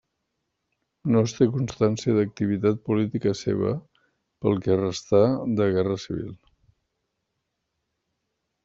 No 1.15 1.21
es 1.27 1.35
té 1.39 1.47
constància 1.57 2.15
d'activitat 2.15 2.81
política 2.89 3.35
seva, 3.43 3.75
pel 4.47 4.59
que 4.65 4.79
restà 4.81 5.21
de 5.61 5.71
Guerra 5.79 6.03
Civil. 6.07 6.37